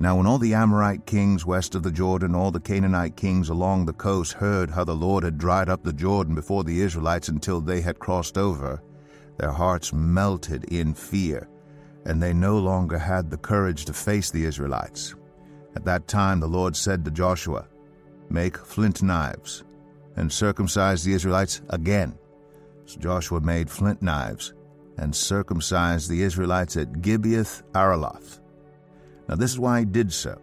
Now, 0.00 0.16
when 0.16 0.26
all 0.26 0.38
the 0.38 0.54
Amorite 0.54 1.06
kings 1.06 1.44
west 1.44 1.74
of 1.74 1.82
the 1.82 1.90
Jordan, 1.90 2.34
all 2.34 2.52
the 2.52 2.60
Canaanite 2.60 3.16
kings 3.16 3.48
along 3.48 3.84
the 3.84 3.92
coast 3.92 4.32
heard 4.34 4.70
how 4.70 4.84
the 4.84 4.94
Lord 4.94 5.24
had 5.24 5.38
dried 5.38 5.68
up 5.68 5.82
the 5.82 5.92
Jordan 5.92 6.36
before 6.36 6.62
the 6.62 6.80
Israelites 6.80 7.28
until 7.28 7.60
they 7.60 7.80
had 7.80 7.98
crossed 7.98 8.38
over, 8.38 8.80
Their 9.38 9.50
hearts 9.50 9.92
melted 9.92 10.64
in 10.64 10.94
fear, 10.94 11.48
and 12.04 12.22
they 12.22 12.32
no 12.32 12.58
longer 12.58 12.96
had 12.96 13.28
the 13.28 13.36
courage 13.36 13.86
to 13.86 13.92
face 13.92 14.30
the 14.30 14.44
Israelites. 14.44 15.16
At 15.74 15.84
that 15.84 16.06
time 16.06 16.38
the 16.38 16.46
Lord 16.46 16.76
said 16.76 17.04
to 17.04 17.10
Joshua, 17.10 17.66
Make 18.30 18.56
flint 18.56 19.02
knives, 19.02 19.64
and 20.14 20.32
circumcise 20.32 21.02
the 21.02 21.12
Israelites 21.12 21.62
again. 21.70 22.16
So 22.84 23.00
Joshua 23.00 23.40
made 23.40 23.68
flint 23.68 24.00
knives, 24.00 24.54
and 24.96 25.14
circumcised 25.14 26.08
the 26.08 26.22
Israelites 26.22 26.76
at 26.76 26.92
Gibeath 27.02 27.62
Araloth. 27.72 28.40
Now 29.28 29.34
this 29.34 29.52
is 29.52 29.58
why 29.58 29.80
he 29.80 29.84
did 29.84 30.12
so. 30.12 30.40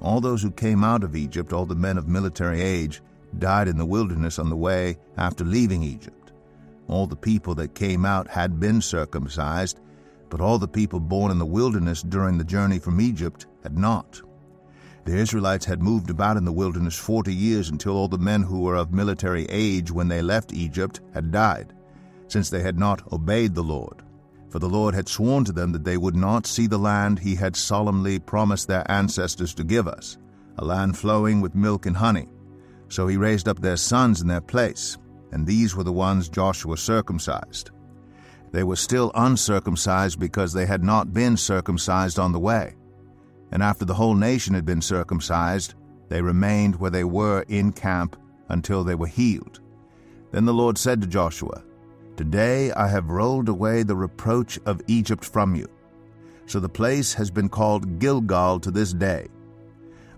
All 0.00 0.20
those 0.20 0.42
who 0.42 0.50
came 0.50 0.82
out 0.84 1.04
of 1.04 1.16
Egypt, 1.16 1.52
all 1.52 1.66
the 1.66 1.74
men 1.74 1.96
of 1.96 2.08
military 2.08 2.60
age, 2.60 3.00
died 3.38 3.68
in 3.68 3.78
the 3.78 3.86
wilderness 3.86 4.38
on 4.38 4.50
the 4.50 4.56
way 4.56 4.98
after 5.16 5.44
leaving 5.44 5.82
Egypt. 5.82 6.32
All 6.88 7.06
the 7.06 7.16
people 7.16 7.54
that 7.56 7.74
came 7.74 8.04
out 8.04 8.28
had 8.28 8.60
been 8.60 8.80
circumcised, 8.80 9.80
but 10.28 10.40
all 10.40 10.58
the 10.58 10.68
people 10.68 11.00
born 11.00 11.30
in 11.30 11.38
the 11.38 11.46
wilderness 11.46 12.02
during 12.02 12.36
the 12.36 12.44
journey 12.44 12.78
from 12.78 13.00
Egypt 13.00 13.46
had 13.62 13.78
not. 13.78 14.20
The 15.04 15.16
Israelites 15.16 15.64
had 15.64 15.82
moved 15.82 16.10
about 16.10 16.36
in 16.36 16.44
the 16.44 16.52
wilderness 16.52 16.96
forty 16.96 17.34
years 17.34 17.68
until 17.68 17.96
all 17.96 18.08
the 18.08 18.18
men 18.18 18.42
who 18.42 18.60
were 18.60 18.74
of 18.74 18.92
military 18.92 19.44
age 19.46 19.90
when 19.90 20.08
they 20.08 20.22
left 20.22 20.52
Egypt 20.52 21.00
had 21.12 21.30
died, 21.30 21.72
since 22.28 22.50
they 22.50 22.62
had 22.62 22.78
not 22.78 23.12
obeyed 23.12 23.54
the 23.54 23.62
Lord. 23.62 24.02
For 24.54 24.60
the 24.60 24.68
Lord 24.68 24.94
had 24.94 25.08
sworn 25.08 25.42
to 25.46 25.52
them 25.52 25.72
that 25.72 25.82
they 25.82 25.96
would 25.96 26.14
not 26.14 26.46
see 26.46 26.68
the 26.68 26.78
land 26.78 27.18
he 27.18 27.34
had 27.34 27.56
solemnly 27.56 28.20
promised 28.20 28.68
their 28.68 28.88
ancestors 28.88 29.52
to 29.54 29.64
give 29.64 29.88
us, 29.88 30.16
a 30.58 30.64
land 30.64 30.96
flowing 30.96 31.40
with 31.40 31.56
milk 31.56 31.86
and 31.86 31.96
honey. 31.96 32.28
So 32.86 33.08
he 33.08 33.16
raised 33.16 33.48
up 33.48 33.58
their 33.58 33.76
sons 33.76 34.20
in 34.20 34.28
their 34.28 34.40
place, 34.40 34.96
and 35.32 35.44
these 35.44 35.74
were 35.74 35.82
the 35.82 35.92
ones 35.92 36.28
Joshua 36.28 36.76
circumcised. 36.76 37.72
They 38.52 38.62
were 38.62 38.76
still 38.76 39.10
uncircumcised 39.16 40.20
because 40.20 40.52
they 40.52 40.66
had 40.66 40.84
not 40.84 41.12
been 41.12 41.36
circumcised 41.36 42.20
on 42.20 42.30
the 42.30 42.38
way. 42.38 42.76
And 43.50 43.60
after 43.60 43.84
the 43.84 43.94
whole 43.94 44.14
nation 44.14 44.54
had 44.54 44.64
been 44.64 44.82
circumcised, 44.82 45.74
they 46.08 46.22
remained 46.22 46.76
where 46.76 46.92
they 46.92 47.02
were 47.02 47.44
in 47.48 47.72
camp 47.72 48.14
until 48.48 48.84
they 48.84 48.94
were 48.94 49.08
healed. 49.08 49.58
Then 50.30 50.44
the 50.44 50.54
Lord 50.54 50.78
said 50.78 51.00
to 51.00 51.08
Joshua, 51.08 51.64
Today 52.16 52.70
I 52.72 52.86
have 52.86 53.10
rolled 53.10 53.48
away 53.48 53.82
the 53.82 53.96
reproach 53.96 54.58
of 54.66 54.80
Egypt 54.86 55.24
from 55.24 55.56
you. 55.56 55.68
So 56.46 56.60
the 56.60 56.68
place 56.68 57.12
has 57.14 57.30
been 57.30 57.48
called 57.48 57.98
Gilgal 57.98 58.60
to 58.60 58.70
this 58.70 58.92
day. 58.92 59.26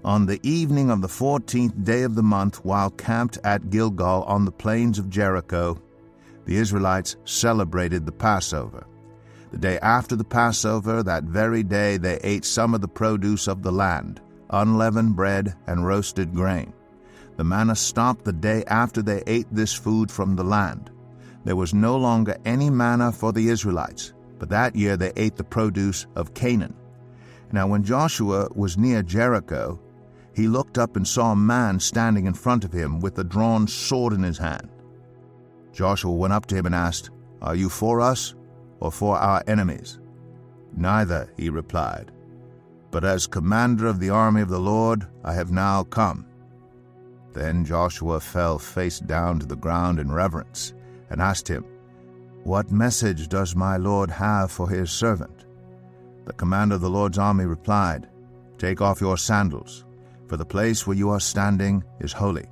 On 0.05 0.27
the 0.27 0.39
evening 0.43 0.91
of 0.91 1.01
the 1.01 1.09
fourteenth 1.09 1.85
day 1.85 2.03
of 2.03 2.15
the 2.15 2.23
month, 2.23 2.65
while 2.65 2.91
camped 2.91 3.39
at 3.45 3.71
Gilgal 3.71 4.25
on 4.25 4.45
the 4.45 4.53
plains 4.53 4.99
of 4.99 5.09
Jericho, 5.09 5.81
the 6.45 6.57
Israelites 6.57 7.17
celebrated 7.25 8.05
the 8.05 8.13
Passover. 8.13 8.87
The 9.51 9.59
day 9.59 9.79
after 9.81 10.17
the 10.17 10.25
Passover, 10.25 11.03
that 11.03 11.25
very 11.25 11.63
day, 11.63 11.97
they 11.97 12.19
ate 12.23 12.45
some 12.45 12.75
of 12.75 12.83
the 12.83 12.89
produce 12.89 13.49
of 13.49 13.63
the 13.63 13.73
land, 13.73 14.21
unleavened 14.51 15.17
bread 15.17 15.57
and 15.67 15.87
roasted 15.87 16.35
grain. 16.35 16.75
The 17.37 17.45
manna 17.45 17.75
stopped 17.75 18.25
the 18.25 18.33
day 18.33 18.65
after 18.67 19.03
they 19.03 19.23
ate 19.27 19.47
this 19.51 19.73
food 19.73 20.11
from 20.11 20.37
the 20.37 20.45
land. 20.45 20.91
There 21.47 21.55
was 21.55 21.73
no 21.73 21.97
longer 21.97 22.37
any 22.45 22.71
manna 22.71 23.13
for 23.13 23.33
the 23.33 23.51
Israelites, 23.51 24.13
but 24.41 24.49
that 24.49 24.75
year 24.75 24.97
they 24.97 25.13
ate 25.15 25.37
the 25.37 25.45
produce 25.45 26.09
of 26.17 26.35
Canaan. 26.35 26.75
Now, 27.53 27.69
when 27.69 27.85
Joshua 27.85 28.49
was 28.53 28.77
near 28.77 29.01
Jericho, 29.01 29.81
he 30.35 30.49
looked 30.49 30.77
up 30.77 30.97
and 30.97 31.07
saw 31.07 31.31
a 31.31 31.37
man 31.37 31.79
standing 31.79 32.27
in 32.27 32.35
front 32.35 32.65
of 32.65 32.73
him 32.73 32.99
with 32.99 33.21
a 33.21 33.25
drawn 33.25 33.69
sword 33.69 34.13
in 34.13 34.25
his 34.25 34.39
hand. 34.39 34.69
Joshua 35.73 36.11
went 36.11 36.33
up 36.33 36.47
to 36.47 36.57
him 36.57 36.67
and 36.67 36.75
asked, 36.75 37.11
Are 37.41 37.55
you 37.55 37.69
for 37.69 38.01
us 38.01 38.35
or 38.81 38.91
for 38.91 39.17
our 39.17 39.41
enemies? 39.47 40.01
Neither, 40.77 41.33
he 41.37 41.49
replied. 41.49 42.11
But 42.91 43.05
as 43.05 43.29
commander 43.29 43.87
of 43.87 44.01
the 44.01 44.11
army 44.11 44.41
of 44.41 44.49
the 44.49 44.59
Lord, 44.59 45.07
I 45.23 45.33
have 45.35 45.53
now 45.53 45.85
come. 45.85 46.27
Then 47.35 47.65
Joshua 47.65 48.19
fell 48.19 48.59
face 48.59 48.99
down 48.99 49.39
to 49.39 49.47
the 49.47 49.55
ground 49.55 50.01
in 50.01 50.11
reverence 50.11 50.73
and 51.11 51.21
asked 51.21 51.49
him, 51.49 51.65
What 52.45 52.71
message 52.71 53.29
does 53.29 53.55
my 53.55 53.77
Lord 53.77 54.11
have 54.11 54.51
for 54.51 54.69
his 54.69 54.91
servant? 54.91 55.45
The 56.25 56.33
commander 56.33 56.75
of 56.75 56.81
the 56.81 56.91
Lord's 56.91 57.19
army 57.19 57.45
replied, 57.45 58.09
Take 58.59 58.81
off 58.81 59.01
your 59.01 59.17
sandals, 59.17 59.85
for 60.29 60.37
the 60.37 60.45
place 60.45 60.87
where 60.87 60.97
you 60.97 61.11
are 61.11 61.21
standing 61.21 61.85
is 62.01 62.13
holy. 62.13 62.47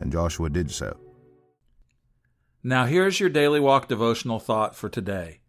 And 0.00 0.10
Joshua 0.10 0.48
did 0.50 0.70
so. 0.70 0.96
Now 2.62 2.86
here's 2.86 3.20
your 3.20 3.28
daily 3.28 3.60
walk 3.60 3.88
devotional 3.88 4.38
thought 4.38 4.74
for 4.74 4.88
today. 4.88 5.40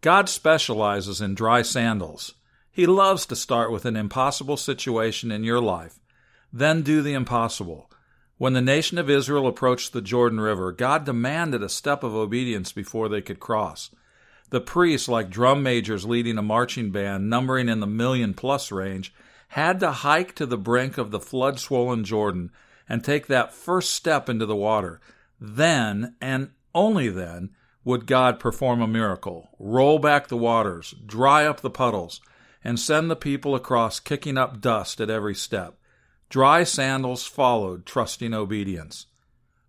God 0.00 0.28
specializes 0.28 1.20
in 1.20 1.34
dry 1.34 1.62
sandals. 1.62 2.34
He 2.70 2.86
loves 2.86 3.26
to 3.26 3.36
start 3.36 3.70
with 3.70 3.84
an 3.84 3.96
impossible 3.96 4.56
situation 4.56 5.30
in 5.30 5.44
your 5.44 5.60
life, 5.60 5.98
then 6.52 6.82
do 6.82 7.02
the 7.02 7.14
impossible. 7.14 7.90
When 8.38 8.52
the 8.52 8.62
nation 8.62 8.98
of 8.98 9.10
Israel 9.10 9.48
approached 9.48 9.92
the 9.92 10.00
Jordan 10.00 10.40
River, 10.40 10.70
God 10.70 11.04
demanded 11.04 11.60
a 11.60 11.68
step 11.68 12.04
of 12.04 12.14
obedience 12.14 12.70
before 12.70 13.08
they 13.08 13.20
could 13.20 13.40
cross. 13.40 13.90
The 14.50 14.60
priests, 14.60 15.08
like 15.08 15.28
drum 15.28 15.62
majors 15.64 16.06
leading 16.06 16.38
a 16.38 16.42
marching 16.42 16.92
band 16.92 17.28
numbering 17.28 17.68
in 17.68 17.80
the 17.80 17.86
million 17.86 18.34
plus 18.34 18.70
range, 18.70 19.12
had 19.48 19.80
to 19.80 19.90
hike 19.90 20.36
to 20.36 20.46
the 20.46 20.56
brink 20.56 20.98
of 20.98 21.10
the 21.10 21.18
flood 21.18 21.58
swollen 21.58 22.04
Jordan 22.04 22.52
and 22.88 23.02
take 23.02 23.26
that 23.26 23.52
first 23.52 23.90
step 23.90 24.28
into 24.28 24.46
the 24.46 24.56
water. 24.56 25.00
Then, 25.40 26.14
and 26.20 26.50
only 26.74 27.08
then, 27.08 27.50
would 27.84 28.06
God 28.06 28.38
perform 28.38 28.80
a 28.80 28.86
miracle, 28.86 29.48
roll 29.58 29.98
back 29.98 30.28
the 30.28 30.36
waters, 30.36 30.94
dry 31.04 31.44
up 31.44 31.60
the 31.60 31.70
puddles, 31.70 32.20
and 32.62 32.78
send 32.78 33.10
the 33.10 33.16
people 33.16 33.56
across 33.56 33.98
kicking 33.98 34.38
up 34.38 34.60
dust 34.60 35.00
at 35.00 35.10
every 35.10 35.34
step. 35.34 35.74
Dry 36.28 36.62
sandals 36.62 37.24
followed 37.24 37.86
trusting 37.86 38.34
obedience. 38.34 39.06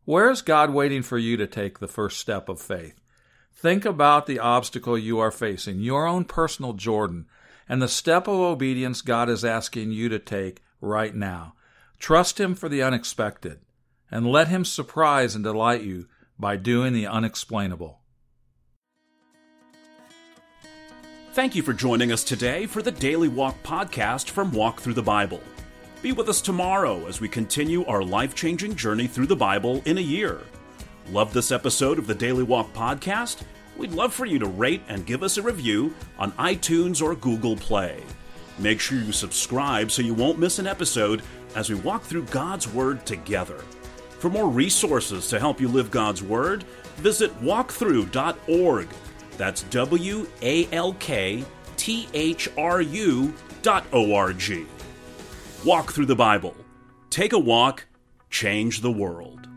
Where 0.03 0.29
is 0.29 0.41
God 0.41 0.71
waiting 0.71 1.03
for 1.03 1.17
you 1.17 1.37
to 1.37 1.47
take 1.47 1.79
the 1.79 1.87
first 1.87 2.19
step 2.19 2.49
of 2.49 2.59
faith? 2.59 2.99
Think 3.53 3.85
about 3.85 4.25
the 4.25 4.39
obstacle 4.39 4.97
you 4.97 5.19
are 5.19 5.31
facing, 5.31 5.79
your 5.79 6.05
own 6.05 6.25
personal 6.25 6.73
Jordan, 6.73 7.27
and 7.69 7.81
the 7.81 7.87
step 7.87 8.27
of 8.27 8.33
obedience 8.33 9.01
God 9.01 9.29
is 9.29 9.45
asking 9.45 9.91
you 9.91 10.09
to 10.09 10.19
take 10.19 10.61
right 10.81 11.15
now. 11.15 11.53
Trust 11.97 12.41
Him 12.41 12.55
for 12.55 12.67
the 12.67 12.83
unexpected, 12.83 13.59
and 14.11 14.29
let 14.29 14.49
Him 14.49 14.65
surprise 14.65 15.35
and 15.35 15.43
delight 15.45 15.83
you 15.83 16.07
by 16.37 16.57
doing 16.57 16.91
the 16.91 17.07
unexplainable. 17.07 18.01
Thank 21.31 21.55
you 21.55 21.61
for 21.63 21.73
joining 21.73 22.11
us 22.11 22.23
today 22.25 22.65
for 22.65 22.81
the 22.81 22.91
Daily 22.91 23.29
Walk 23.29 23.63
podcast 23.63 24.29
from 24.29 24.51
Walk 24.51 24.81
Through 24.81 24.95
the 24.95 25.01
Bible. 25.01 25.41
Be 26.01 26.13
with 26.13 26.29
us 26.29 26.39
tomorrow 26.39 27.07
as 27.07 27.19
we 27.19 27.27
continue 27.27 27.83
our 27.85 28.01
life 28.01 28.33
changing 28.33 28.77
journey 28.77 29.05
through 29.05 29.27
the 29.27 29.35
Bible 29.35 29.81
in 29.83 29.97
a 29.97 30.01
year. 30.01 30.39
Love 31.11 31.33
this 31.33 31.51
episode 31.51 31.99
of 31.99 32.07
the 32.07 32.15
Daily 32.15 32.43
Walk 32.43 32.71
podcast? 32.71 33.43
We'd 33.75 33.91
love 33.91 34.13
for 34.13 34.25
you 34.25 34.39
to 34.39 34.45
rate 34.45 34.81
and 34.87 35.05
give 35.05 35.23
us 35.23 35.35
a 35.35 35.41
review 35.41 35.93
on 36.17 36.31
iTunes 36.33 37.01
or 37.01 37.15
Google 37.15 37.57
Play. 37.57 38.01
Make 38.59 38.79
sure 38.79 38.97
you 38.97 39.11
subscribe 39.11 39.91
so 39.91 40.01
you 40.01 40.13
won't 40.13 40.39
miss 40.39 40.57
an 40.57 40.67
episode 40.67 41.21
as 41.53 41.69
we 41.69 41.75
walk 41.75 42.03
through 42.03 42.27
God's 42.27 42.69
Word 42.69 43.05
together. 43.05 43.57
For 44.19 44.29
more 44.29 44.47
resources 44.47 45.27
to 45.27 45.37
help 45.39 45.59
you 45.59 45.67
live 45.67 45.91
God's 45.91 46.23
Word, 46.23 46.63
visit 46.95 47.37
walkthru.org. 47.41 48.87
That's 49.37 49.63
W 49.63 50.27
A 50.41 50.71
L 50.71 50.93
K 50.93 51.43
T 51.75 52.07
H 52.13 52.47
R 52.57 52.81
U 52.81 53.33
dot 53.61 53.83
O 53.91 54.13
R 54.13 54.31
G. 54.31 54.65
Walk 55.65 55.91
through 55.91 56.05
the 56.05 56.15
Bible. 56.15 56.55
Take 57.09 57.33
a 57.33 57.37
walk, 57.37 57.85
change 58.29 58.79
the 58.79 58.89
world. 58.89 59.48